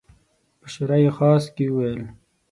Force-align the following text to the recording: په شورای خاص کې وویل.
په 0.59 0.67
شورای 0.73 1.07
خاص 1.17 1.43
کې 1.55 1.65
وویل. 1.69 2.01